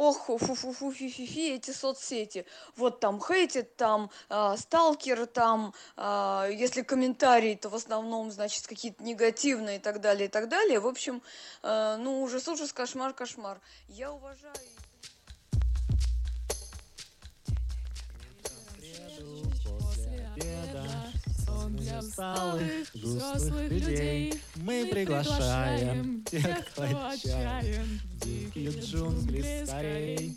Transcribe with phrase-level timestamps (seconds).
[0.00, 2.46] ох, фу-фу-фу, фи-фи-фи, эти соцсети.
[2.76, 9.02] Вот там хейтит, там э, сталкер, там, э, если комментарии, то в основном, значит, какие-то
[9.02, 10.80] негативные и так далее, и так далее.
[10.80, 11.22] В общем,
[11.62, 13.60] э, ну, ужас, ужас, кошмар, кошмар.
[13.88, 14.54] Я уважаю...
[21.98, 30.36] усталых, взрослых людей мы приглашаем тех, кто отчаян, дикие джунгли скорей.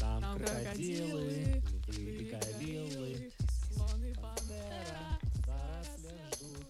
[0.00, 3.32] Там крокодилы, львы, гориллы,
[3.72, 6.66] слон и пантера в зарослях ждут.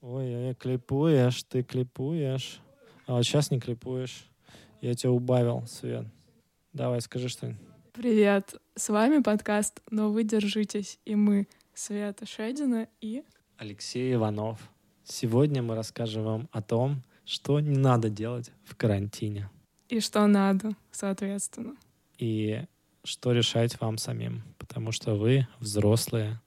[0.00, 2.60] Ой, ой, клипуешь, ты клипуешь.
[3.06, 4.26] А вот сейчас не клипуешь.
[4.80, 6.06] Я тебя убавил, Свет.
[6.72, 7.60] Давай, скажи что-нибудь.
[7.92, 13.24] Привет, с вами подкаст «Но вы держитесь» и мы, Света Шедина и...
[13.56, 14.60] Алексей Иванов.
[15.02, 19.48] Сегодня мы расскажем вам о том, что не надо делать в карантине.
[19.88, 21.74] И что надо, соответственно.
[22.18, 22.62] И
[23.02, 26.40] что решать вам самим, потому что вы взрослые,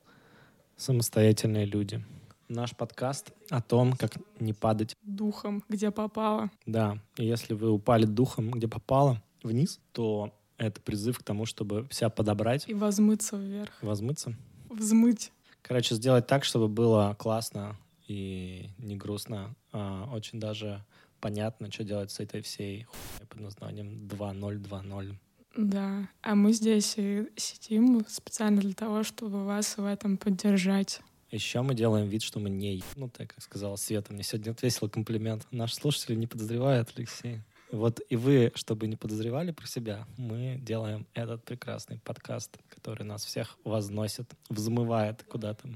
[0.78, 2.04] самостоятельные люди.
[2.50, 6.50] Наш подкаст о том, как не падать духом, где попало.
[6.66, 11.88] Да, и если вы упали духом, где попало, вниз, то это призыв к тому, чтобы
[11.92, 12.68] себя подобрать.
[12.68, 13.72] И возмыться вверх.
[13.84, 14.36] Возмыться?
[14.68, 15.32] Взмыть.
[15.62, 17.78] Короче, сделать так, чтобы было классно
[18.08, 20.84] и не грустно, а очень даже
[21.22, 25.16] понятно, что делать с этой всей хуйней под названием 2.0.2.0.
[25.56, 31.02] Да, а мы здесь и сидим специально для того, чтобы вас в этом поддержать.
[31.32, 34.90] Еще мы делаем вид, что мы не ну так как сказала Света, мне сегодня отвесил
[34.90, 35.46] комплимент.
[35.52, 37.42] Наши слушатели не подозревают, Алексей.
[37.72, 43.24] Вот и вы, чтобы не подозревали про себя, мы делаем этот прекрасный подкаст, который нас
[43.24, 45.68] всех возносит, взмывает куда-то.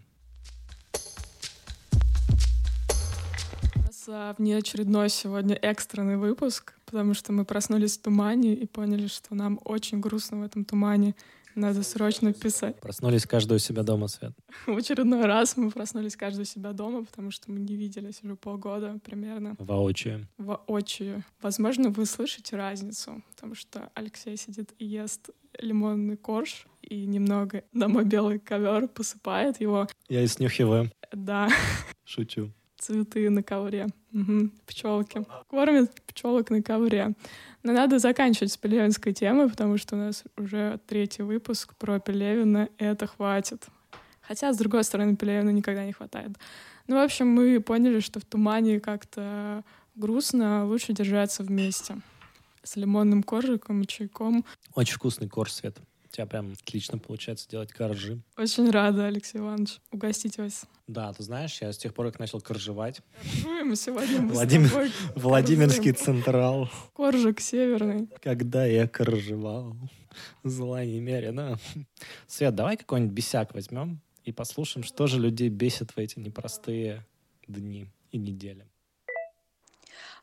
[3.75, 9.05] У нас а, внеочередной сегодня экстренный выпуск, потому что мы проснулись в тумане и поняли,
[9.05, 11.13] что нам очень грустно в этом тумане.
[11.55, 12.79] Надо срочно писать.
[12.79, 14.33] Проснулись каждый у себя дома, Свет.
[14.65, 18.35] В очередной раз мы проснулись каждый у себя дома, потому что мы не виделись уже
[18.35, 19.55] полгода примерно.
[19.59, 20.27] Воочию.
[20.37, 21.23] Воочию.
[21.41, 27.87] Возможно, вы слышите разницу, потому что Алексей сидит и ест лимонный корж и немного на
[27.87, 29.87] мой белый ковер посыпает его.
[30.09, 30.91] Я и снюхиваю.
[31.11, 31.49] Да.
[32.03, 32.51] Шучу.
[32.83, 33.87] Цветы на ковре.
[34.13, 34.49] Угу.
[34.65, 35.25] Пчелки.
[35.47, 37.13] Кормят пчелок на ковре.
[37.63, 42.67] Но надо заканчивать с пелевинской темой, потому что у нас уже третий выпуск про Пелевина,
[42.77, 43.67] это хватит.
[44.19, 46.31] Хотя, с другой стороны, Пелевина никогда не хватает.
[46.87, 49.63] Ну, в общем, мы поняли, что в тумане как-то
[49.95, 51.95] грустно, лучше держаться вместе.
[52.63, 54.43] С лимонным коржиком и чайком.
[54.75, 55.77] Очень вкусный корж, Свет.
[56.13, 58.21] У тебя прям отлично получается делать коржи.
[58.37, 60.65] Очень рада, Алексей Иванович, угостить вас.
[60.85, 63.01] Да, ты знаешь, я с тех пор, как начал коржевать.
[63.23, 64.91] Сегодня мы Владимир...
[65.15, 66.69] Владимирский Централ.
[66.93, 68.09] Коржик северный.
[68.21, 69.75] Когда я коржевал,
[70.43, 71.57] зла немерено.
[72.27, 77.07] Свет, давай какой-нибудь бесяк возьмем и послушаем, что же людей бесит в эти непростые
[77.47, 78.67] дни и недели.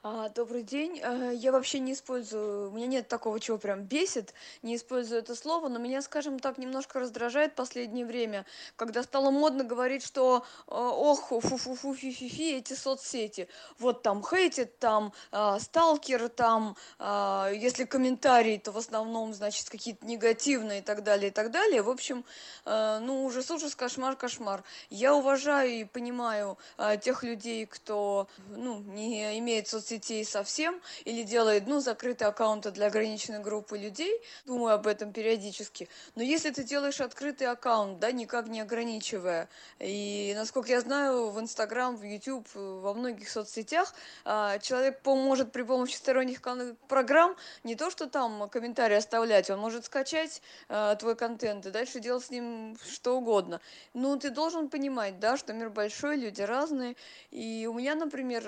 [0.03, 0.99] А, добрый день.
[1.03, 5.35] Э, я вообще не использую, у меня нет такого, чего прям бесит, не использую это
[5.35, 8.47] слово, но меня, скажем так, немножко раздражает последнее время,
[8.77, 13.47] когда стало модно говорить, что э, ох, фу-фу-фу, фи-фи-фи, эти соцсети.
[13.79, 20.79] Вот там хейтит, там э, сталкер, там, если комментарии, то в основном, значит, какие-то негативные
[20.79, 21.83] и так далее, и так далее.
[21.83, 22.25] В общем,
[22.65, 24.63] ну, ужас, ужас, кошмар, кошмар.
[24.89, 26.59] Я уважаю и понимаю
[27.01, 32.87] тех людей, кто, ну, не имеет соцсетей, соцсетей совсем или делает, ну, закрытые аккаунты для
[32.87, 35.89] ограниченной группы людей, думаю об этом периодически.
[36.15, 41.41] Но если ты делаешь открытый аккаунт, да, никак не ограничивая, и, насколько я знаю, в
[41.41, 46.41] Инстаграм, в YouTube, во многих соцсетях а, человек может при помощи сторонних
[46.89, 52.01] программ не то, что там комментарии оставлять, он может скачать а, твой контент и дальше
[52.01, 53.61] делать с ним что угодно.
[53.95, 56.97] Но ты должен понимать, да, что мир большой, люди разные,
[57.31, 58.45] и у меня, например,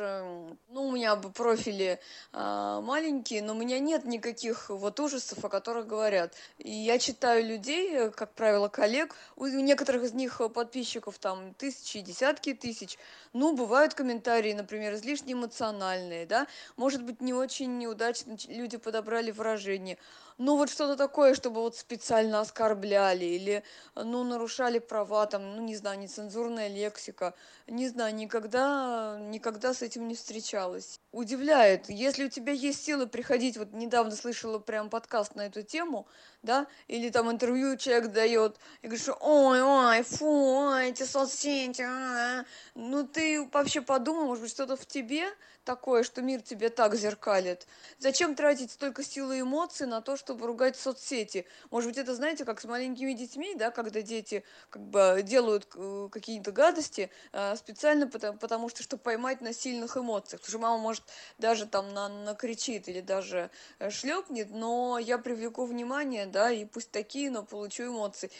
[0.68, 1.98] ну, у меня профили
[2.32, 6.34] э, маленькие, но у меня нет никаких вот ужасов, о которых говорят.
[6.58, 9.14] И я читаю людей, как правило, коллег.
[9.36, 12.98] У некоторых из них подписчиков там тысячи, десятки тысяч.
[13.32, 16.46] Ну, бывают комментарии, например, излишне эмоциональные, да.
[16.76, 19.98] Может быть, не очень неудачно люди подобрали выражение
[20.38, 23.62] ну вот что-то такое, чтобы вот специально оскорбляли или,
[23.94, 27.34] ну, нарушали права, там, ну, не знаю, нецензурная лексика.
[27.68, 31.00] Не знаю, никогда, никогда с этим не встречалась.
[31.12, 31.88] У удивляет.
[31.88, 36.06] Если у тебя есть силы приходить, вот недавно слышала прям подкаст на эту тему,
[36.42, 41.82] да, или там интервью человек дает, и говорит, что ой, ой, фу, ой, эти соцсети,
[41.82, 42.44] а, а.
[42.74, 45.32] ну ты вообще подумай, может быть, что-то в тебе
[45.64, 47.66] такое, что мир тебе так зеркалит.
[47.98, 51.46] Зачем тратить столько сил и эмоций на то, чтобы ругать соцсети?
[51.70, 56.08] Может быть, это, знаете, как с маленькими детьми, да, когда дети как бы делают э,
[56.10, 60.40] какие-то гадости э, специально потому, потому что, чтобы поймать на сильных эмоциях.
[60.40, 61.04] Потому что мама, может,
[61.38, 66.90] даже там на, накричит или даже э, шлепнет, но я привлеку внимание, да, и пусть
[66.90, 68.30] такие, но получу эмоции.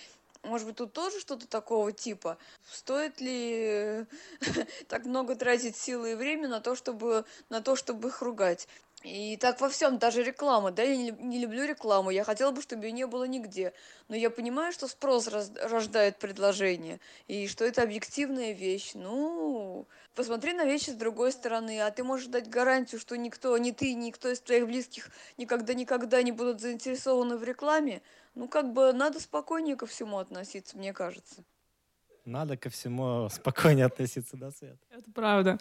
[0.42, 2.36] Может быть, тут тоже что-то такого типа?
[2.68, 4.06] Стоит ли
[4.88, 8.66] так много тратить силы и время на то, чтобы, на то, чтобы их ругать?
[9.04, 12.62] И так во всем, даже реклама, да, я не, не люблю рекламу, я хотела бы,
[12.62, 13.72] чтобы ее не было нигде,
[14.08, 20.52] но я понимаю, что спрос раз, рождает предложение, и что это объективная вещь, ну, посмотри
[20.52, 24.28] на вещи с другой стороны, а ты можешь дать гарантию, что никто, ни ты, никто
[24.31, 28.02] из твоих близких никогда-никогда не будут заинтересованы в рекламе,
[28.37, 31.43] ну, как бы надо спокойнее ко всему относиться, мне кажется.
[32.25, 34.78] Надо ко всему спокойнее относиться, да, Свет?
[34.90, 35.58] Это правда.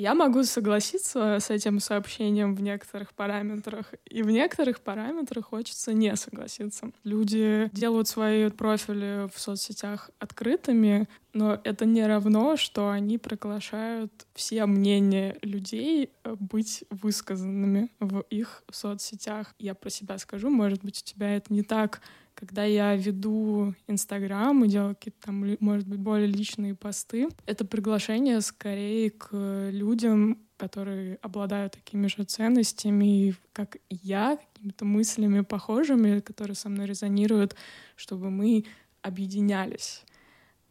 [0.00, 6.16] Я могу согласиться с этим сообщением в некоторых параметрах, и в некоторых параметрах хочется не
[6.16, 6.90] согласиться.
[7.04, 14.64] Люди делают свои профили в соцсетях открытыми, но это не равно, что они приглашают все
[14.64, 19.54] мнения людей э, быть высказанными в их соцсетях.
[19.58, 22.00] Я про себя скажу, может быть, у тебя это не так
[22.34, 28.40] когда я веду Инстаграм и делаю какие-то там, может быть, более личные посты, это приглашение
[28.40, 29.28] скорее к
[29.70, 37.56] людям, которые обладают такими же ценностями, как я, какими-то мыслями похожими, которые со мной резонируют,
[37.96, 38.64] чтобы мы
[39.02, 40.02] объединялись,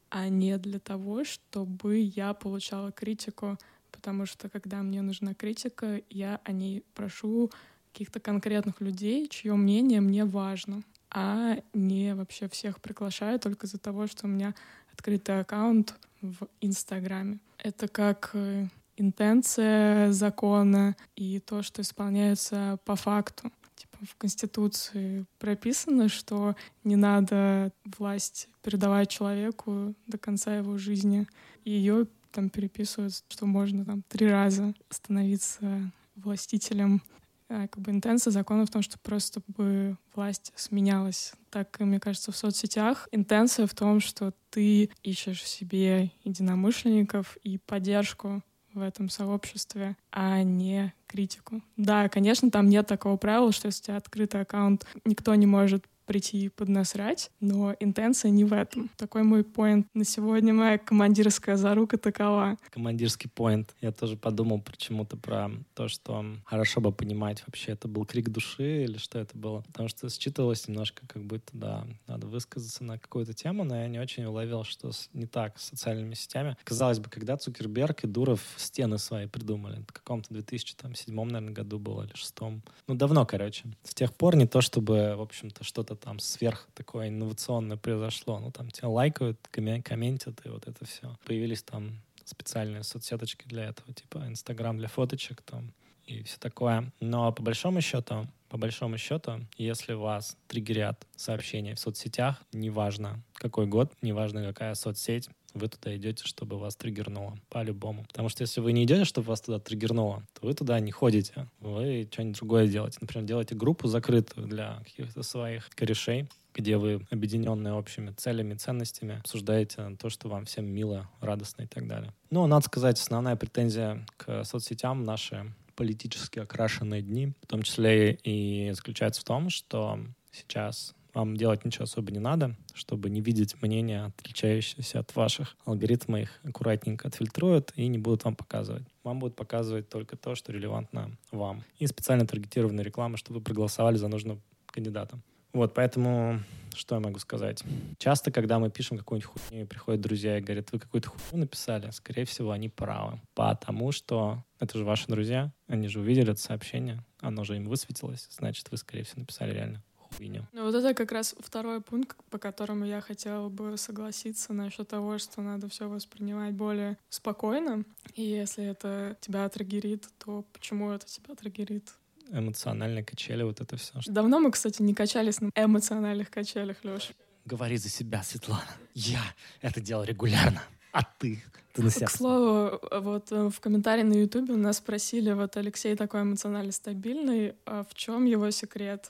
[0.10, 3.58] а не для того, чтобы я получала критику,
[3.92, 7.52] потому что когда мне нужна критика, я о ней прошу
[7.92, 14.08] каких-то конкретных людей, чье мнение мне важно а не вообще всех приглашаю только из-за того,
[14.08, 14.54] что у меня
[14.94, 17.40] открытый аккаунт в Инстаграме.
[17.58, 18.68] Это как э,
[18.98, 23.52] интенция закона и то, что исполняется по факту.
[23.76, 31.28] Типа в Конституции прописано, что не надо власть передавать человеку до конца его жизни.
[31.64, 37.02] И ее там переписывают, что можно там три раза становиться властителем
[37.50, 41.34] как бы интенция закона в том, что просто бы власть сменялась.
[41.50, 48.44] Так, мне кажется, в соцсетях интенция в том, что ты ищешь себе единомышленников и поддержку
[48.74, 51.62] в этом сообществе, а не критику.
[51.76, 55.86] Да, конечно, там нет такого правила, что если у тебя открытый аккаунт, никто не может
[56.10, 58.90] прийти и поднасрать, но интенция не в этом.
[58.98, 60.56] Такой мой поинт на сегодня.
[60.56, 62.58] Моя командирская зарука такова.
[62.72, 63.76] Командирский поинт.
[63.80, 68.86] Я тоже подумал почему-то про то, что хорошо бы понимать, вообще это был крик души
[68.86, 69.62] или что это было.
[69.68, 74.00] Потому что считывалось немножко, как будто, да, надо высказаться на какую-то тему, но я не
[74.00, 76.58] очень уловил, что не так с социальными сетями.
[76.64, 82.02] Казалось бы, когда Цукерберг и Дуров стены свои придумали, в каком-то 2007, наверное, году было
[82.02, 82.64] или шестом.
[82.88, 83.66] Ну, давно, короче.
[83.84, 88.40] С тех пор не то, чтобы, в общем-то, что-то там сверх такое инновационное произошло.
[88.40, 91.16] Ну, там тебя лайкают, комментят, и вот это все.
[91.26, 95.74] Появились там специальные соцсеточки для этого, типа Инстаграм для фоточек там
[96.06, 96.92] и все такое.
[97.00, 103.68] Но по большому счету, по большому счету, если вас триггерят сообщения в соцсетях, неважно какой
[103.68, 108.04] год, неважно какая соцсеть, вы туда идете, чтобы вас триггернуло, по-любому.
[108.06, 111.48] Потому что если вы не идете, чтобы вас туда триггернуло, то вы туда не ходите,
[111.60, 112.98] вы что-нибудь другое делаете.
[113.02, 119.96] Например, делаете группу закрытую для каких-то своих корешей, где вы, объединенные общими целями, ценностями, обсуждаете
[120.00, 122.14] то, что вам всем мило, радостно и так далее.
[122.30, 128.72] Ну, надо сказать, основная претензия к соцсетям наши политически окрашенные дни, в том числе и
[128.74, 130.00] заключается в том, что
[130.32, 135.56] сейчас вам делать ничего особо не надо, чтобы не видеть мнения, отличающиеся от ваших.
[135.66, 138.84] Алгоритмы их аккуратненько отфильтруют и не будут вам показывать.
[139.04, 141.64] Вам будут показывать только то, что релевантно вам.
[141.78, 145.20] И специально таргетированная реклама, чтобы вы проголосовали за нужного кандидата.
[145.52, 146.42] Вот, поэтому
[146.76, 147.64] что я могу сказать?
[147.98, 152.26] Часто, когда мы пишем какую-нибудь хуйню, приходят друзья и говорят, вы какую-то хуйню написали, скорее
[152.26, 153.20] всего, они правы.
[153.34, 158.28] Потому что это же ваши друзья, они же увидели это сообщение, оно же им высветилось,
[158.30, 159.84] значит, вы, скорее всего, написали реально
[160.18, 160.46] хуйню.
[160.54, 165.18] Ну вот это как раз второй пункт, по которому я хотела бы согласиться насчет того,
[165.18, 167.84] что надо все воспринимать более спокойно.
[168.16, 171.90] И если это тебя триггерит, то почему это тебя триггерит?
[172.32, 173.94] Эмоциональные качели, вот это все.
[174.06, 177.12] Давно мы, кстати, не качались на эмоциональных качелях, Лёш.
[177.46, 178.70] Говори за себя, Светлана.
[178.94, 179.22] Я
[179.62, 180.62] это делал регулярно.
[180.92, 181.44] А ты?
[181.74, 185.56] Ты на себя К слову, вот э, в комментарии на Ютубе у нас спросили, вот
[185.56, 189.10] Алексей такой эмоционально стабильный, а в чем его секрет?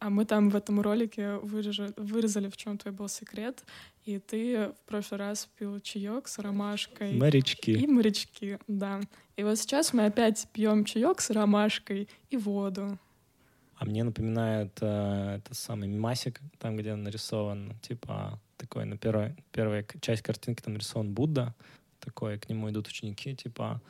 [0.00, 3.64] А мы там в этом ролике вырежи- вырезали, в чем твой был секрет,
[4.06, 7.12] и ты в прошлый раз пил чаек с ромашкой.
[7.18, 7.72] Морячки.
[7.72, 9.00] И морячки, да.
[9.36, 12.98] И вот сейчас мы опять пьем чаек с ромашкой и воду.
[13.76, 19.82] А мне напоминает э, это самый мимасик, там, где нарисован, типа, такой, на первой, первая
[19.82, 21.54] к- часть картинки там нарисован Будда,
[21.98, 23.80] такой, к нему идут ученики, типа,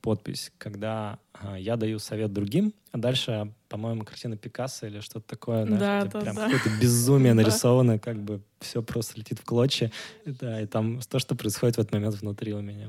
[0.00, 5.64] подпись, когда а, я даю совет другим, а дальше, по-моему, картина Пикассо или что-то такое,
[5.66, 6.44] знаешь, Да, да, прям да.
[6.44, 9.90] какое-то безумие нарисовано, как бы все просто летит в клочья,
[10.24, 12.88] да, и там то, что происходит в этот момент внутри у меня.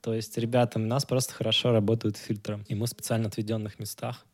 [0.00, 4.24] То есть, ребята, у нас просто хорошо работают фильтры, и мы в специально отведенных местах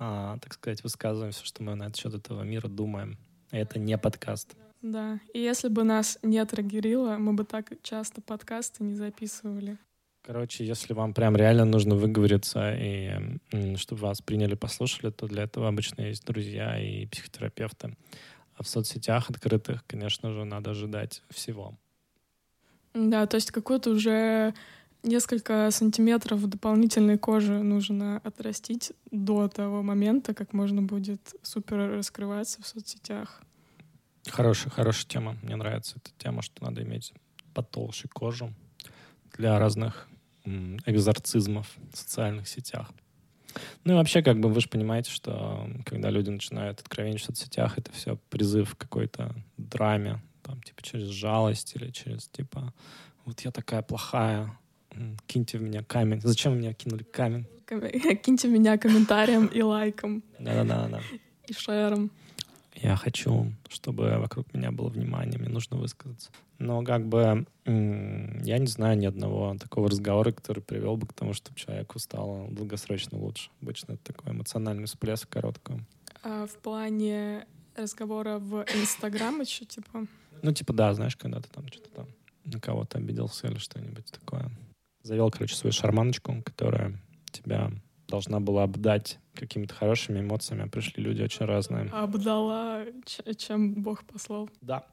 [0.00, 3.18] а, так сказать, высказываем все, что мы на этот счет этого мира думаем.
[3.50, 4.56] Это не подкаст.
[4.80, 5.20] Да.
[5.34, 9.76] И если бы нас не трагерило, мы бы так часто подкасты не записывали.
[10.22, 13.38] Короче, если вам прям реально нужно выговориться и
[13.76, 17.96] чтобы вас приняли, послушали, то для этого обычно есть друзья и психотерапевты.
[18.54, 21.78] А в соцсетях открытых, конечно же, надо ожидать всего.
[22.92, 24.54] Да, то есть какую-то уже
[25.02, 32.66] несколько сантиметров дополнительной кожи нужно отрастить до того момента, как можно будет супер раскрываться в
[32.66, 33.40] соцсетях.
[34.28, 35.38] Хорошая, хорошая тема.
[35.42, 37.14] Мне нравится эта тема, что надо иметь
[37.54, 38.52] потолще кожу
[39.36, 40.08] для разных
[40.86, 42.90] экзорцизмов в социальных сетях.
[43.84, 47.78] Ну и вообще, как бы вы же понимаете, что когда люди начинают откровенничать в соцсетях,
[47.78, 52.72] это все призыв к какой-то драме, там, типа, через жалость или через, типа,
[53.24, 54.56] вот я такая плохая,
[55.26, 56.20] киньте в меня камень.
[56.20, 57.46] Зачем в меня кинули камень?
[58.22, 61.00] Киньте меня комментарием и лайком, Да-да-да.
[61.46, 62.10] и шером.
[62.74, 66.30] Я хочу, чтобы вокруг меня было внимание, мне нужно высказаться.
[66.58, 71.32] Но как бы я не знаю ни одного такого разговора, который привел бы к тому,
[71.32, 73.50] чтобы человеку стало долгосрочно лучше.
[73.60, 75.74] Обычно это такой эмоциональный всплеск короткий.
[76.22, 77.46] А в плане
[77.76, 80.06] разговора в Инстаграм еще, типа,
[80.42, 82.08] Ну, типа, да, знаешь, когда ты там что-то там
[82.44, 84.50] на кого-то обиделся или что-нибудь такое.
[85.02, 86.98] Завел, короче, свою шарманочку, которая
[87.30, 87.70] тебя
[88.10, 91.88] должна была обдать какими-то хорошими эмоциями, а пришли люди очень разные.
[91.90, 92.84] обдала,
[93.36, 94.50] чем Бог послал.
[94.60, 94.84] Да.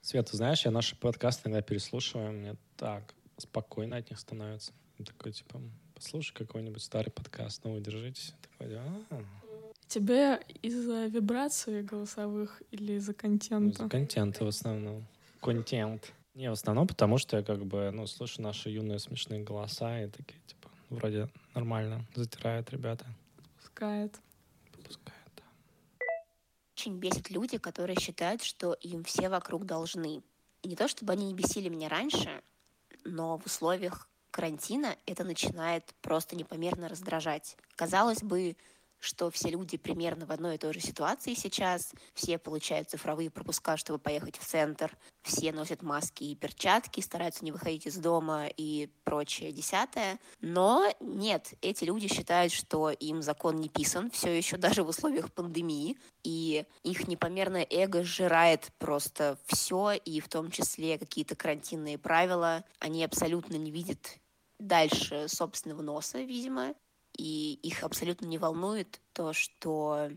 [0.00, 4.72] Свет, ты знаешь, я наши подкасты иногда переслушиваю, мне так спокойно от них становится.
[4.98, 5.60] Я такой, типа,
[5.94, 8.34] послушай какой-нибудь старый подкаст, ну держитесь.
[8.42, 9.22] Такой, «А,
[9.86, 13.82] Тебе из-за вибраций голосовых или из-за ну, контента?
[13.84, 15.06] за контент в основном.
[15.40, 16.12] Контент.
[16.34, 20.08] Не, в основном потому, что я как бы, ну, слышу наши юные смешные голоса и
[20.08, 23.06] такие, типа, вроде нормально затирают ребята.
[23.56, 24.20] Пускает.
[24.72, 25.42] Попускают, да.
[26.74, 30.22] Очень бесит люди, которые считают, что им все вокруг должны.
[30.62, 32.42] И не то, чтобы они не бесили меня раньше,
[33.04, 37.56] но в условиях карантина это начинает просто непомерно раздражать.
[37.74, 38.56] Казалось бы,
[39.00, 43.76] что все люди примерно в одной и той же ситуации сейчас, все получают цифровые пропуска,
[43.76, 48.90] чтобы поехать в центр, все носят маски и перчатки, стараются не выходить из дома и
[49.04, 50.18] прочее десятое.
[50.40, 55.32] Но нет, эти люди считают, что им закон не писан все еще даже в условиях
[55.32, 62.64] пандемии, и их непомерное эго сжирает просто все, и в том числе какие-то карантинные правила.
[62.78, 64.18] Они абсолютно не видят
[64.58, 66.74] дальше собственного носа, видимо,
[67.18, 70.10] и их абсолютно не волнует то, что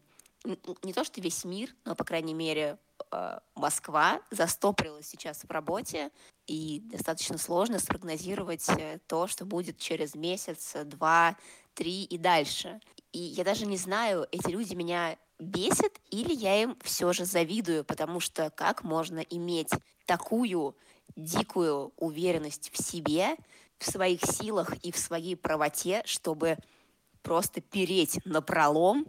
[0.45, 2.79] не то, что весь мир, но, по крайней мере,
[3.11, 6.11] э, Москва застопорилась сейчас в работе,
[6.47, 11.37] и достаточно сложно спрогнозировать э, то, что будет через месяц, два,
[11.73, 12.81] три и дальше.
[13.11, 17.83] И я даже не знаю, эти люди меня бесят или я им все же завидую,
[17.83, 19.71] потому что как можно иметь
[20.05, 20.75] такую
[21.15, 23.35] дикую уверенность в себе,
[23.77, 26.57] в своих силах и в своей правоте, чтобы
[27.21, 29.05] просто переть на пролом,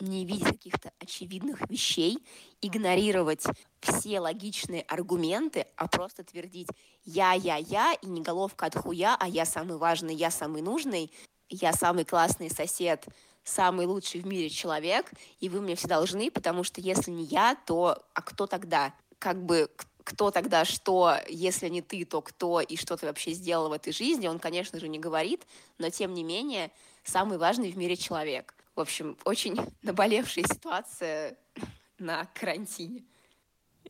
[0.00, 2.18] не видеть каких-то очевидных вещей,
[2.60, 3.44] игнорировать
[3.80, 6.68] все логичные аргументы, а просто твердить
[7.04, 11.12] «я, я, я» и не головка от хуя, а «я самый важный, я самый нужный»,
[11.48, 13.06] «я самый классный сосед»,
[13.44, 17.54] самый лучший в мире человек, и вы мне все должны, потому что если не я,
[17.66, 18.94] то а кто тогда?
[19.18, 19.70] Как бы
[20.02, 23.92] кто тогда что, если не ты, то кто и что ты вообще сделал в этой
[23.92, 25.46] жизни, он, конечно же, не говорит,
[25.78, 26.70] но тем не менее
[27.04, 28.54] самый важный в мире человек.
[28.74, 31.36] В общем, очень наболевшая ситуация
[31.98, 33.04] на карантине.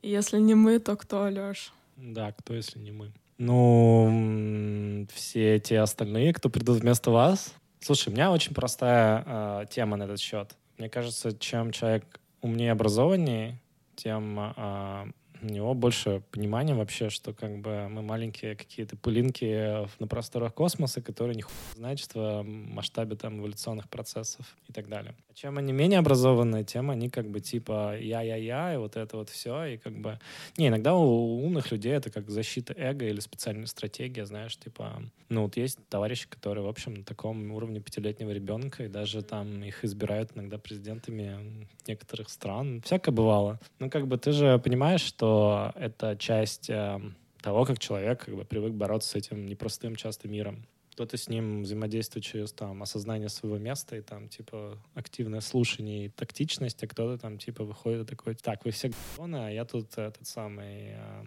[0.02, 1.72] Если не мы, то кто, Лёш?
[1.96, 3.12] Да, кто, если не мы?
[3.38, 7.54] Ну, все те остальные, кто придут вместо вас.
[7.80, 10.54] Слушай, у меня очень простая э, тема на этот счет.
[10.78, 13.60] Мне кажется, чем человек умнее, образованнее,
[13.96, 15.12] тем э,
[15.44, 21.02] у него больше понимания вообще, что как бы мы маленькие какие-то пылинки на просторах космоса,
[21.02, 21.44] которые не
[21.76, 25.14] значат в масштабе там эволюционных процессов и так далее.
[25.28, 29.28] А чем они менее образованные, тем они как бы типа я-я-я, и вот это вот
[29.28, 30.18] все, и как бы...
[30.56, 35.02] Не, иногда у умных людей это как защита эго или специальная стратегия, знаешь, типа...
[35.28, 39.62] Ну, вот есть товарищи, которые, в общем, на таком уровне пятилетнего ребенка, и даже там
[39.64, 42.82] их избирают иногда президентами некоторых стран.
[42.82, 43.58] Всякое бывало.
[43.78, 45.33] Ну, как бы ты же понимаешь, что
[45.74, 47.00] это часть э,
[47.40, 50.66] того, как человек как бы привык бороться с этим непростым часто миром.
[50.92, 56.08] Кто-то с ним взаимодействует через там осознание своего места и там типа активное слушание и
[56.08, 59.98] тактичность, а кто-то там типа выходит и такой, так, вы все говно, а я тут
[59.98, 61.24] этот самый э,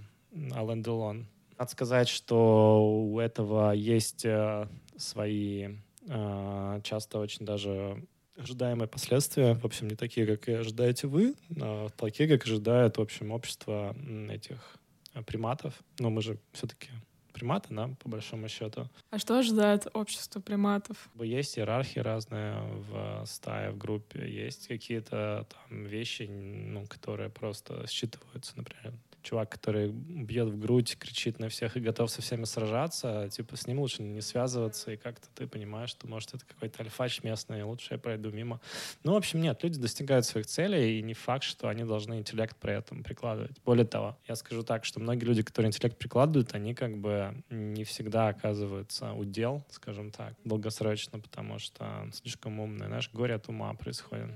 [0.53, 1.27] Ален Делон.
[1.57, 5.75] Надо сказать, что у этого есть э, свои
[6.07, 8.01] э, часто очень даже
[8.37, 13.01] ожидаемые последствия, в общем, не такие, как и ожидаете вы, а такие, как ожидает, в
[13.01, 13.95] общем, общество
[14.29, 14.77] этих
[15.13, 15.73] э, приматов.
[15.99, 16.89] Но мы же все-таки
[17.33, 18.89] приматы, да, по большому счету.
[19.11, 21.09] А что ожидает общество приматов?
[21.19, 24.27] Есть иерархии разные в стае, в группе.
[24.27, 28.93] Есть какие-то там вещи, ну, которые просто считываются, например,
[29.27, 33.67] чувак, который бьет в грудь, кричит на всех и готов со всеми сражаться, типа с
[33.67, 37.95] ним лучше не связываться, и как-то ты понимаешь, что, может, это какой-то альфач местный, лучше
[37.95, 38.61] я пройду мимо.
[39.03, 42.55] Ну, в общем, нет, люди достигают своих целей, и не факт, что они должны интеллект
[42.57, 43.57] при этом прикладывать.
[43.65, 47.83] Более того, я скажу так, что многие люди, которые интеллект прикладывают, они как бы не
[47.83, 52.87] всегда оказываются удел, скажем так, долгосрочно, потому что слишком умные.
[52.87, 54.29] Знаешь, горе от ума происходит.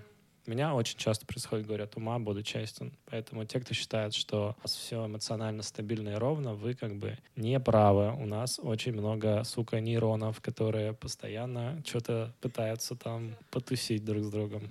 [0.45, 2.93] Меня очень часто происходит от ума, буду честен.
[3.05, 7.17] Поэтому те, кто считает, что у вас все эмоционально стабильно и ровно, вы как бы
[7.36, 8.13] не правы.
[8.19, 14.63] У нас очень много, сука, нейронов, которые постоянно что-то пытаются там потусить друг с другом.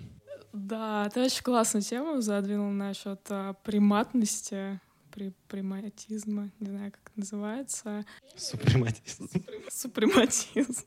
[0.53, 4.81] Да, ты очень классную тему задвинул насчет а, приматности
[5.13, 8.07] при, приматизма, не знаю, как это называется.
[8.37, 9.29] Супрематизм.
[9.69, 10.87] Супрематизм.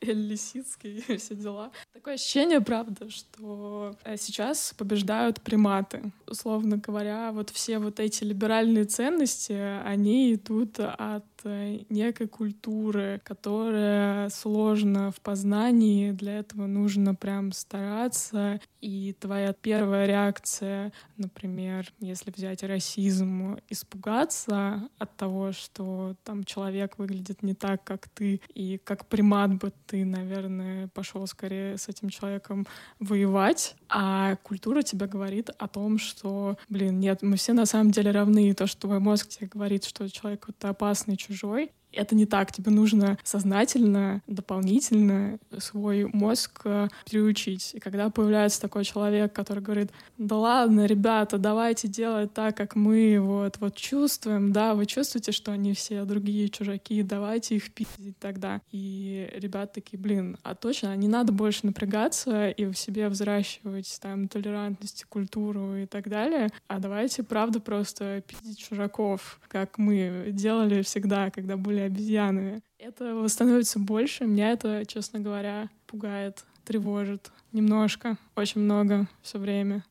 [0.00, 1.70] Лисицкий и все дела.
[1.94, 6.12] Такое ощущение, правда, что э, сейчас побеждают приматы.
[6.26, 9.52] Условно говоря, вот все вот эти либеральные ценности,
[9.84, 18.60] они идут от э, некой культуры, которая сложна в познании, для этого нужно прям стараться.
[18.80, 23.58] И твоя первая реакция, например, если взять расизм,
[23.92, 29.72] испугаться от того, что там человек выглядит не так, как ты, и как примат бы
[29.86, 32.66] ты, наверное, пошел скорее с этим человеком
[32.98, 38.10] воевать, а культура тебе говорит о том, что, блин, нет, мы все на самом деле
[38.10, 42.26] равны, и то, что твой мозг тебе говорит, что человек вот опасный, чужой, это не
[42.26, 42.52] так.
[42.52, 47.74] Тебе нужно сознательно, дополнительно свой мозг э, приучить.
[47.74, 53.18] И когда появляется такой человек, который говорит, да ладно, ребята, давайте делать так, как мы
[53.20, 58.60] вот, вот чувствуем, да, вы чувствуете, что они все другие чужаки, давайте их пиздить тогда.
[58.70, 64.28] И ребята такие, блин, а точно, не надо больше напрягаться и в себе взращивать там
[64.28, 71.30] толерантность, культуру и так далее, а давайте, правда, просто пиздить чужаков, как мы делали всегда,
[71.30, 72.62] когда были обезьянами.
[72.78, 74.24] Это становится больше.
[74.24, 77.30] Меня это, честно говоря, пугает, тревожит.
[77.52, 79.84] Немножко, очень много все время.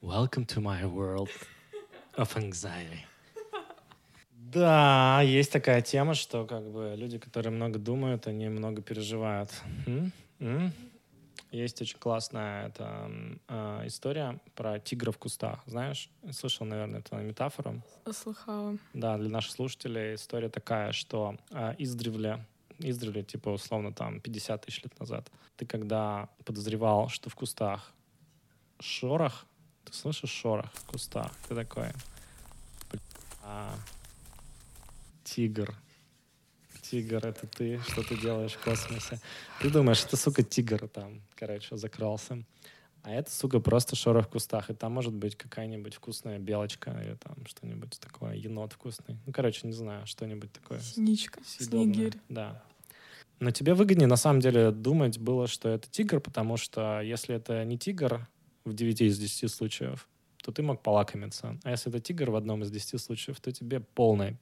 [0.00, 1.30] Welcome to my world
[2.16, 3.00] of anxiety.
[4.30, 9.50] Да, есть такая тема, что как бы люди, которые много думают, они много переживают.
[9.86, 10.12] М?
[10.38, 10.72] М?
[11.54, 13.08] Есть очень классная эта,
[13.46, 15.62] э, история про тигра в кустах.
[15.66, 17.80] Знаешь, слышал, наверное, эту метафору?
[18.12, 18.76] Слыхала.
[18.92, 22.44] Да, для наших слушателей история такая, что э, издревле,
[22.80, 27.92] издревле, типа, условно, там, 50 тысяч лет назад, ты когда подозревал, что в кустах
[28.80, 29.46] шорох,
[29.84, 31.90] ты слышишь шорох в кустах, ты такой,
[33.44, 33.72] а,
[35.22, 35.72] тигр,
[36.90, 39.20] тигр, это ты, что ты делаешь в космосе.
[39.60, 42.44] Ты думаешь, это, сука, тигр там, короче, закрался.
[43.02, 44.70] А это, сука, просто шорох в кустах.
[44.70, 49.18] И там может быть какая-нибудь вкусная белочка или там что-нибудь такое, енот вкусный.
[49.26, 50.80] Ну, короче, не знаю, что-нибудь такое.
[50.80, 52.16] Синичка, снегирь.
[52.28, 52.62] Да.
[53.40, 57.64] Но тебе выгоднее, на самом деле, думать было, что это тигр, потому что если это
[57.64, 58.26] не тигр
[58.64, 60.08] в 9 из 10 случаев,
[60.42, 61.58] то ты мог полакомиться.
[61.62, 64.38] А если это тигр в одном из 10 случаев, то тебе полная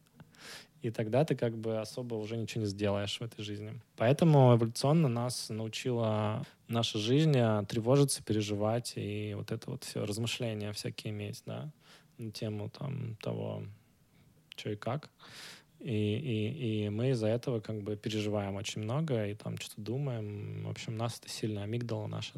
[0.83, 3.81] и тогда ты как бы особо уже ничего не сделаешь в этой жизни.
[3.97, 10.73] Поэтому эволюционно нас научила наша жизнь э, тревожиться, переживать и вот это вот все размышления
[10.73, 11.71] всякие иметь, да,
[12.19, 13.63] на тему там того,
[14.57, 15.11] что и как.
[15.79, 20.65] И, и, и мы из-за этого как бы переживаем очень много и там что-то думаем.
[20.65, 22.35] В общем, нас это сильно амигдала наша.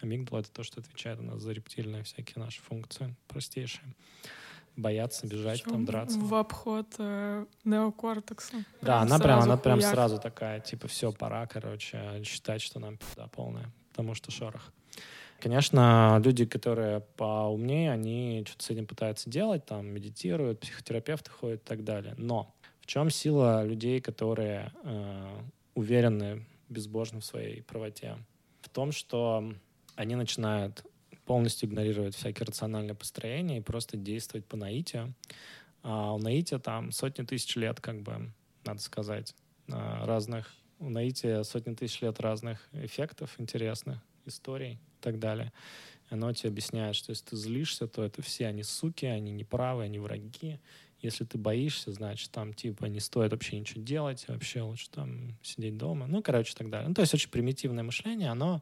[0.00, 3.94] Амигдала— это то, что отвечает у нас за рептильные всякие наши функции простейшие.
[4.80, 6.18] Бояться, бежать, Причём там драться.
[6.18, 8.64] В обход э, неокортекса.
[8.82, 9.92] Да, она прям, она прям хуяк.
[9.92, 14.72] сразу такая, типа, все, пора, короче, считать, что нам пизда полная, потому что шорох.
[15.40, 21.64] Конечно, люди, которые поумнее, они что-то с этим пытаются делать, там, медитируют, психотерапевты ходят и
[21.64, 22.14] так далее.
[22.18, 25.38] Но в чем сила людей, которые э,
[25.74, 28.16] уверены безбожно в своей правоте?
[28.60, 29.52] В том, что
[29.96, 30.84] они начинают
[31.24, 35.14] полностью игнорировать всякие рациональные построения и просто действовать по наитию.
[35.82, 38.32] А у наития там сотни тысяч лет, как бы,
[38.64, 39.34] надо сказать,
[39.68, 40.52] а, разных.
[40.78, 45.52] У наития сотни тысяч лет разных эффектов интересных, историй и так далее.
[46.08, 49.98] Оно тебе объясняет, что если ты злишься, то это все они суки, они неправы, они
[49.98, 50.58] враги.
[51.00, 55.78] Если ты боишься, значит, там, типа, не стоит вообще ничего делать, вообще лучше там сидеть
[55.78, 56.06] дома.
[56.06, 56.88] Ну, короче, так далее.
[56.88, 58.60] Ну, то есть очень примитивное мышление, оно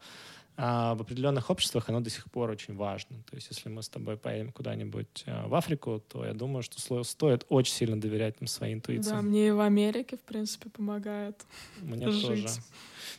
[0.61, 3.23] а, в определенных обществах, оно до сих пор очень важно.
[3.31, 7.05] То есть если мы с тобой поедем куда-нибудь а, в Африку, то я думаю, что
[7.05, 9.11] стоит очень сильно доверять им своей интуиции.
[9.11, 11.47] Да, мне и в Америке, в принципе, помогает.
[11.81, 12.27] Мне жить.
[12.27, 12.49] тоже.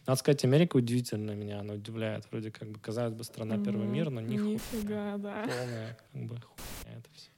[0.06, 2.25] Надо сказать, Америка удивительно меня, она удивляет.
[2.30, 4.49] Вроде как бы, казалось бы, страна первого мира, но ни хуя.
[4.49, 5.47] Нифига, да.
[5.47, 7.30] полная как бы хуйня это все.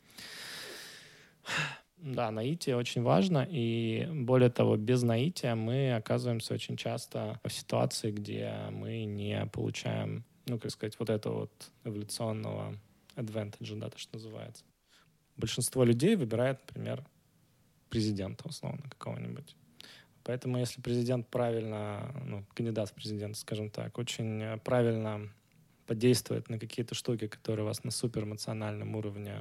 [2.01, 8.09] Да, наитие очень важно, и более того, без наития мы оказываемся очень часто в ситуации,
[8.09, 12.75] где мы не получаем, ну, как сказать, вот этого вот эволюционного
[13.15, 14.63] advantage, да, то, что называется.
[15.37, 17.05] Большинство людей выбирает, например,
[17.89, 19.55] президента, условно, какого-нибудь.
[20.23, 25.29] Поэтому если президент правильно, ну, кандидат в президент, скажем так, очень правильно
[25.85, 29.35] подействует на какие-то штуки, которые вас на суперэмоциональном уровне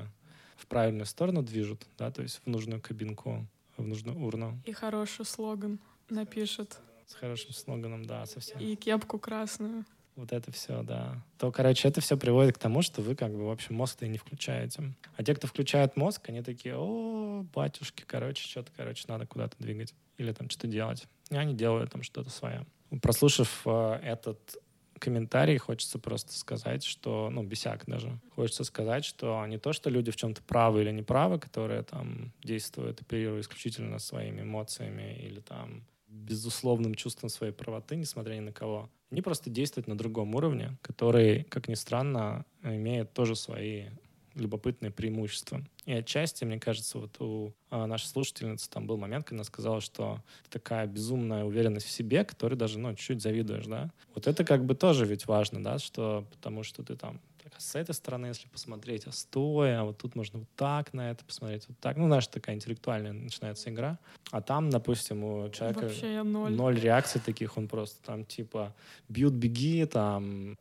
[0.60, 3.46] в правильную сторону движут, да, то есть в нужную кабинку,
[3.76, 6.78] в нужную урну И хороший слоган напишет.
[7.06, 8.60] с хорошим слоганом, да, совсем.
[8.60, 9.84] И кепку красную.
[10.16, 11.22] Вот это все, да.
[11.38, 14.08] То, короче, это все приводит к тому, что вы как бы, в общем, мозг-то и
[14.08, 14.92] не включаете.
[15.16, 19.94] А те, кто включает мозг, они такие, о, батюшки, короче, что-то, короче, надо куда-то двигать
[20.18, 21.06] или там что-то делать.
[21.30, 22.66] И они делают там что-то свое.
[23.00, 24.58] Прослушав э, этот
[25.00, 30.12] комментарий, хочется просто сказать, что, ну, бесяк даже, хочется сказать, что не то, что люди
[30.12, 36.94] в чем-то правы или неправы, которые там действуют, оперируют исключительно своими эмоциями или там безусловным
[36.94, 38.90] чувством своей правоты, несмотря ни на кого.
[39.10, 43.86] Они просто действуют на другом уровне, который, как ни странно, имеет тоже свои
[44.34, 45.62] любопытные преимущества.
[45.86, 49.80] И отчасти, мне кажется, вот у а, нашей слушательницы там был момент, когда она сказала,
[49.80, 53.90] что такая безумная уверенность в себе, которой даже, ну, чуть-чуть завидуешь, да.
[54.14, 57.74] Вот это как бы тоже ведь важно, да, что потому что ты там так, с
[57.74, 61.66] этой стороны, если посмотреть, а стоя, а вот тут можно вот так на это посмотреть,
[61.68, 61.96] вот так.
[61.96, 63.98] Ну, знаешь, такая интеллектуальная начинается игра.
[64.30, 65.90] А там, допустим, у человека
[66.24, 66.52] ноль.
[66.52, 68.74] ноль реакций таких, он просто там типа
[69.08, 70.56] бьют, беги, там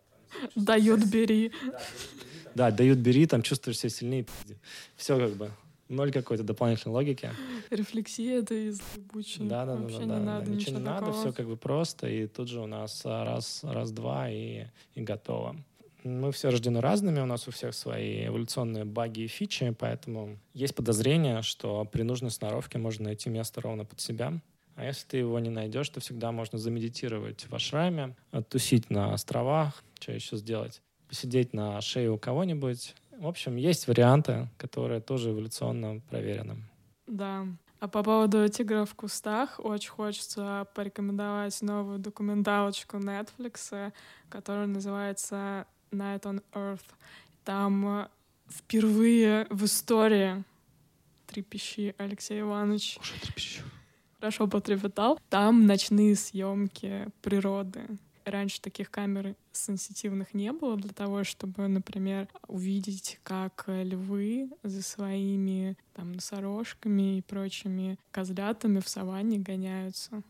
[0.56, 1.52] Дают, бери.
[2.56, 4.26] да, дают, бери, там чувствуешь себя сильнее.
[4.96, 5.52] Все как бы.
[5.90, 7.32] Ноль какой-то дополнительной логики.
[7.72, 9.48] Рефлексия это из ебучей.
[9.48, 10.52] Да, да, да, Вообще да, не да, надо да.
[10.52, 11.20] Ничего не надо, такого.
[11.20, 15.02] все как бы просто, и тут же у нас а, раз, раз, два и, и
[15.02, 15.56] готово.
[16.04, 20.76] Мы все рождены разными, у нас у всех свои эволюционные баги и фичи, поэтому есть
[20.76, 24.40] подозрение, что при нужной сноровке можно найти место ровно под себя.
[24.80, 29.84] А если ты его не найдешь, то всегда можно замедитировать в ашраме, оттусить на островах,
[30.00, 32.96] что еще сделать, посидеть на шее у кого-нибудь.
[33.18, 36.64] В общем, есть варианты, которые тоже эволюционно проверены.
[37.08, 37.46] Да.
[37.82, 43.92] А по поводу «Тигра в кустах» очень хочется порекомендовать новую документалочку Netflix,
[44.30, 46.86] которая называется «Night on Earth».
[47.44, 48.08] Там э,
[48.48, 50.46] впервые в истории
[51.28, 52.98] трепещи Алексей Иванович
[54.20, 55.20] хорошо потрепетал.
[55.30, 57.82] Там ночные съемки природы.
[58.26, 65.76] Раньше таких камер сенситивных не было для того, чтобы, например, увидеть, как львы за своими
[65.94, 70.22] там носорожками и прочими козлятами в саванне гоняются.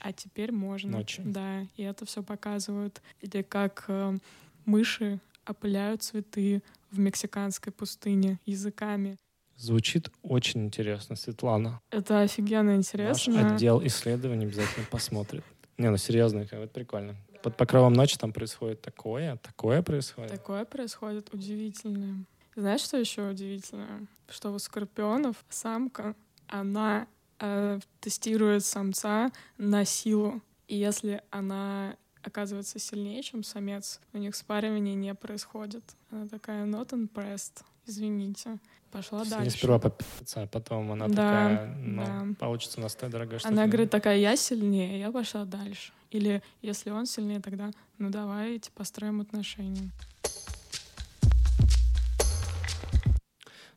[0.00, 0.98] А теперь можно.
[0.98, 1.24] Ночью.
[1.26, 3.02] Да, и это все показывают.
[3.20, 4.16] Или как э,
[4.64, 9.16] мыши опыляют цветы в мексиканской пустыне языками.
[9.58, 11.80] Звучит очень интересно, Светлана.
[11.90, 13.54] Это офигенно Наш интересно.
[13.54, 15.42] отдел исследований обязательно посмотрит.
[15.78, 17.16] Не, ну серьезно, это прикольно.
[17.42, 20.30] Под покровом ночи там происходит такое, такое происходит.
[20.30, 22.24] Такое происходит удивительное.
[22.54, 24.06] Знаешь, что еще удивительное?
[24.28, 26.14] Что у скорпионов самка,
[26.46, 27.08] она
[27.40, 30.40] э, тестирует самца на силу.
[30.68, 35.82] И если она оказывается сильнее, чем самец, у них спаривание не происходит.
[36.10, 37.62] Она такая not impressed.
[37.86, 38.58] Извините.
[38.90, 39.58] Пошла Они дальше.
[39.58, 42.26] сперва попиться, а потом она Да, такая, ну, да.
[42.38, 45.92] получится у нас так дорогая Она говорит такая, я сильнее, я пошла дальше.
[46.10, 49.90] Или если он сильнее, тогда ну давайте построим отношения.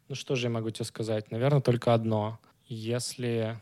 [0.08, 1.32] Ну что же я могу тебе сказать?
[1.32, 2.40] Наверное, только одно.
[2.68, 3.58] Если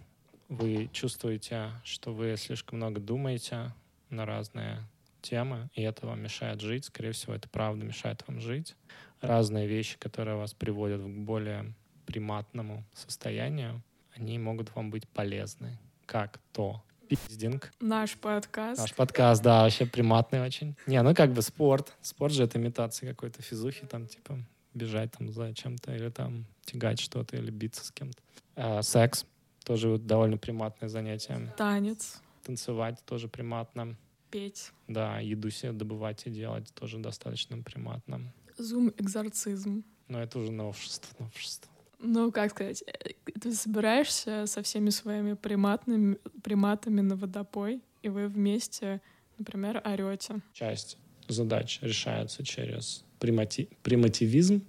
[0.50, 3.74] вы чувствуете, что вы слишком много думаете
[4.10, 4.84] на разные
[5.22, 8.76] темы, и это вам мешает жить, скорее всего, это правда мешает вам жить.
[9.22, 11.74] Разные вещи, которые вас приводят к более
[12.06, 13.84] приматному состоянию,
[14.16, 15.78] они могут вам быть полезны.
[16.06, 17.72] Как то пиздинг.
[17.80, 18.80] Наш подкаст.
[18.80, 20.76] Наш подкаст, да, вообще приматный очень.
[20.88, 21.96] Не, ну как бы спорт.
[22.02, 24.40] Спорт же это имитация какой-то физухи, там типа
[24.74, 28.22] бежать там за чем-то или там тягать что-то или биться с кем-то.
[28.56, 29.26] А, секс
[29.64, 31.54] тоже довольно приматное занятие.
[31.58, 32.22] Танец.
[32.44, 33.96] Танцевать тоже приматно.
[34.32, 34.72] Петь.
[34.88, 38.32] Да, еду себе добывать и делать тоже достаточно приматно.
[38.64, 39.84] Зум-экзорцизм.
[40.08, 41.72] Но это уже новшество, новшество.
[42.00, 48.28] Ну, как сказать, э, ты собираешься со всеми своими приматными, приматами на водопой, и вы
[48.28, 49.02] вместе,
[49.38, 50.42] например, орете.
[50.54, 53.70] Часть задач решается через примати...
[53.84, 54.62] примативизм,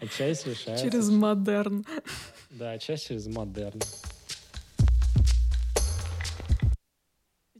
[0.00, 0.84] а часть решается...
[0.84, 1.84] Через модерн.
[2.50, 3.80] Да, часть через модерн.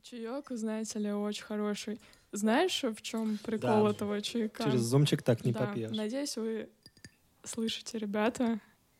[0.03, 2.01] Чаек, знаете ли, очень хороший.
[2.33, 3.91] Знаешь, в чем прикол Да.
[3.91, 4.65] этого чайка?
[4.65, 5.67] Через зумчик так не да.
[5.67, 5.91] попьешь.
[5.91, 6.69] Надеюсь, вы
[7.45, 8.59] слышите, ребята,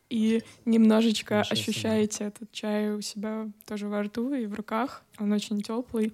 [0.09, 1.53] и немножечко себе.
[1.59, 5.03] ощущаете этот чай у себя тоже во рту и в руках.
[5.17, 6.13] Он очень теплый.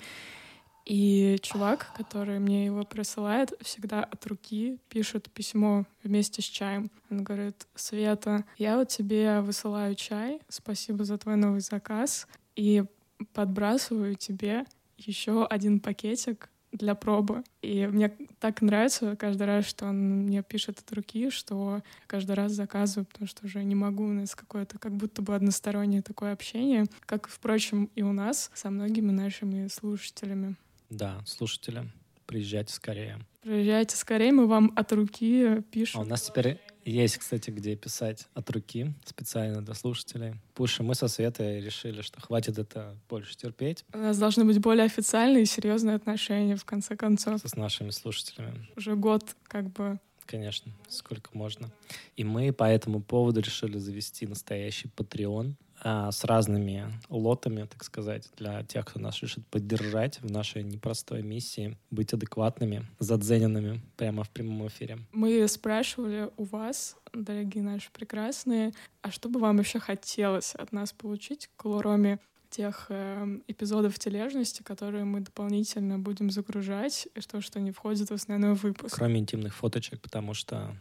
[0.86, 6.90] И чувак, который мне его присылает, всегда от руки пишет письмо вместе с чаем.
[7.12, 12.86] Он говорит, Света, я вот тебе высылаю чай, спасибо за твой новый заказ, и
[13.34, 14.66] подбрасываю тебе
[14.98, 17.44] еще один пакетик для пробы.
[17.62, 22.52] И мне так нравится каждый раз, что он мне пишет от руки, что каждый раз
[22.52, 26.86] заказываю, потому что уже не могу, у нас какое-то как будто бы одностороннее такое общение,
[27.06, 30.56] как, впрочем, и у нас со многими нашими слушателями.
[30.90, 31.84] Да, слушатели,
[32.26, 33.20] приезжайте скорее.
[33.42, 36.08] Приезжайте скорее, мы вам от руки А у пишем.
[36.08, 40.36] нас теперь есть, кстати, где писать от руки специально для слушателей.
[40.54, 44.86] Пуша, мы со Светой решили, что хватит это больше терпеть У нас должны быть более
[44.86, 47.42] официальные и серьезные отношения, в конце концов.
[47.44, 48.70] с нашими слушателями.
[48.76, 51.72] Уже год как бы Конечно, сколько можно.
[52.16, 58.64] И мы по этому поводу решили завести настоящий Patreon с разными лотами, так сказать, для
[58.64, 64.68] тех, кто нас решит поддержать в нашей непростой миссии быть адекватными, задзененными прямо в прямом
[64.68, 65.00] эфире.
[65.12, 70.92] Мы спрашивали у вас, дорогие наши прекрасные, а что бы вам еще хотелось от нас
[70.94, 77.72] получить, кроме тех эм, эпизодов тележности, которые мы дополнительно будем загружать, и то, что не
[77.72, 78.96] входит в основной выпуск.
[78.96, 80.76] Кроме интимных фоточек, потому что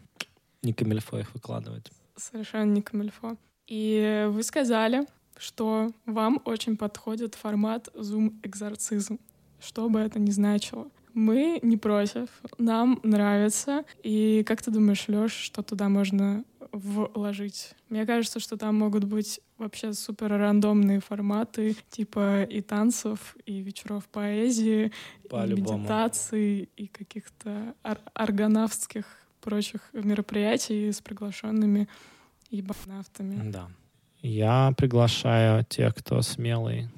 [0.62, 1.90] не камильфо их выкладывать.
[2.16, 3.36] Совершенно не камильфо.
[3.68, 9.18] И вы сказали, что вам очень подходит формат Zoom-экзорцизм,
[9.60, 10.88] что бы это ни значило.
[11.14, 12.28] Мы не против,
[12.58, 13.84] нам нравится.
[14.02, 17.72] И как ты думаешь, Лёш, что туда можно вложить?
[17.88, 24.06] Мне кажется, что там могут быть вообще супер рандомные форматы, типа и танцев, и вечеров
[24.08, 24.92] поэзии,
[25.24, 25.78] и По-любому.
[25.78, 29.06] медитаций, и каких-то ар- аргонавтских
[29.40, 31.88] прочих мероприятий с приглашенными
[32.50, 33.50] ебанавтами.
[33.50, 33.68] Да.
[34.20, 36.88] Я приглашаю тех, кто смелый,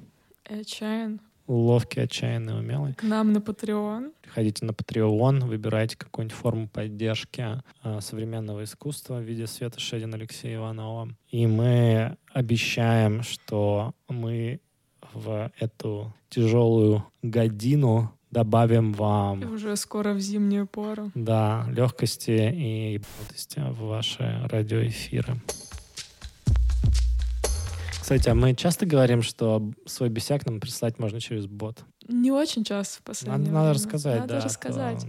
[0.49, 1.21] И отчаян.
[1.47, 2.93] ловкий, отчаянный, умелый.
[2.95, 4.11] К нам на Patreon.
[4.21, 10.55] Приходите на Patreon, выбирайте какую-нибудь форму поддержки э, современного искусства в виде Света Шедина Алексея
[10.57, 11.09] Иванова.
[11.29, 14.61] И мы обещаем, что мы
[15.13, 21.11] в эту тяжелую годину добавим И вам уже скоро в зимнюю пору.
[21.15, 25.39] да, легкости и ебанутости в ваши радиоэфиры.
[28.01, 31.83] Кстати, а мы часто говорим, что свой бесяк нам прислать можно через бот.
[32.09, 33.73] Не очень часто в последнее Надо, надо время.
[33.75, 34.41] рассказать, Надо да.
[34.41, 35.01] рассказать.
[35.01, 35.07] то,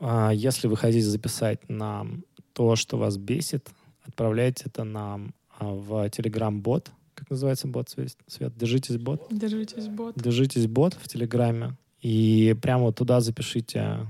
[0.00, 3.70] а, если вы хотите записать нам то, что вас бесит,
[4.06, 6.90] отправляйте это нам а, в Telegram-бот.
[7.14, 8.16] Как называется бот, Свет?
[8.28, 9.26] Свет, держитесь бот.
[9.30, 10.14] Держитесь, бот.
[10.16, 11.76] Держитесь бот в Телеграме.
[12.04, 14.06] И прямо вот туда запишите,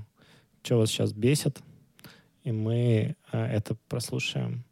[0.61, 1.59] что вас сейчас бесит.
[2.43, 4.65] И мы а, это прослушаем.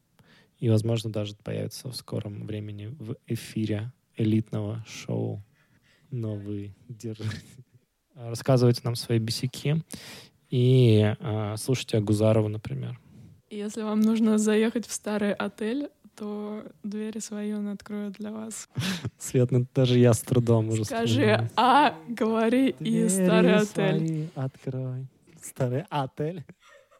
[0.57, 5.41] И, возможно, даже появится в скором времени в эфире элитного шоу.
[6.11, 7.55] Но вы держитесь.
[8.13, 9.81] Рассказывайте нам свои бесяки.
[10.49, 12.99] И а, слушайте Агузарова, например.
[13.49, 18.69] Если вам нужно заехать в старый отель, то двери свои он откроет для вас.
[19.17, 21.49] Свет, ну даже я с трудом уже Скажи.
[21.55, 24.29] «А», говори, и старый отель.
[24.35, 25.07] открой.
[25.41, 26.43] Старый отель.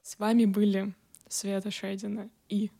[0.02, 0.94] С вами были
[1.30, 2.72] Света Шейдина и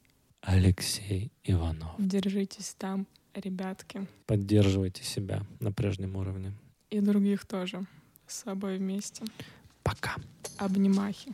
[0.42, 1.92] Алексей Иванов.
[1.98, 4.06] держитесь там, ребятки.
[4.26, 6.52] Поддерживайте себя на прежнем уровне.
[6.90, 7.86] И других тоже.
[8.28, 9.24] С собой вместе.
[9.84, 10.16] Пока.
[10.58, 11.32] Обнимахи.